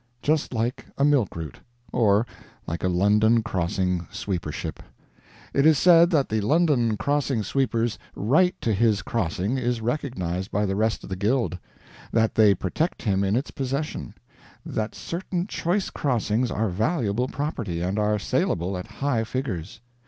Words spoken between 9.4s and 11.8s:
is recognized by the rest of the guild;